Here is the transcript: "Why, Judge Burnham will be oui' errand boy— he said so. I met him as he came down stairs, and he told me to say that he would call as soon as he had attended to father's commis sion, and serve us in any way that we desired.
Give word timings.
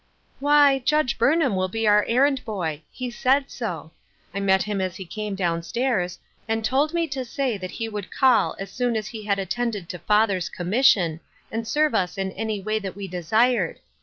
"Why, 0.39 0.79
Judge 0.83 1.19
Burnham 1.19 1.55
will 1.55 1.67
be 1.67 1.83
oui' 1.83 2.03
errand 2.09 2.43
boy— 2.43 2.81
he 2.91 3.11
said 3.11 3.51
so. 3.51 3.91
I 4.33 4.39
met 4.39 4.63
him 4.63 4.81
as 4.81 4.95
he 4.95 5.05
came 5.05 5.35
down 5.35 5.61
stairs, 5.61 6.17
and 6.47 6.65
he 6.65 6.69
told 6.71 6.91
me 6.95 7.07
to 7.09 7.23
say 7.23 7.55
that 7.59 7.69
he 7.69 7.87
would 7.87 8.09
call 8.11 8.55
as 8.59 8.71
soon 8.71 8.95
as 8.95 9.09
he 9.09 9.25
had 9.25 9.37
attended 9.37 9.89
to 9.89 9.99
father's 9.99 10.49
commis 10.49 10.85
sion, 10.85 11.19
and 11.51 11.67
serve 11.67 11.93
us 11.93 12.17
in 12.17 12.31
any 12.31 12.59
way 12.59 12.79
that 12.79 12.95
we 12.95 13.07
desired. 13.07 13.77